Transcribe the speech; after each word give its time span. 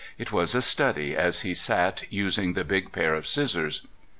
it 0.17 0.31
was 0.31 0.55
a 0.55 0.63
study 0.63 1.15
as 1.15 1.41
he 1.41 1.53
sat 1.53 2.01
using 2.09 2.53
the 2.53 2.65
big 2.65 2.91
pair 2.91 3.13
of 3.13 3.27
scissors. 3.27 3.83